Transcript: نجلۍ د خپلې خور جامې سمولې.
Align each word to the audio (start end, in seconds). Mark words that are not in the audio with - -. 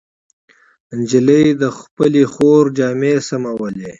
نجلۍ 0.97 1.45
د 1.61 1.63
خپلې 1.77 2.23
خور 2.33 2.63
جامې 2.77 3.13
سمولې. 3.27 3.89